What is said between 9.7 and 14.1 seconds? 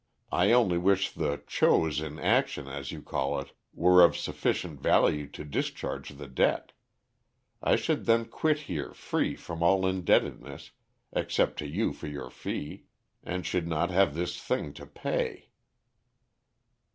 indebtedness, except to you for your fee; and should not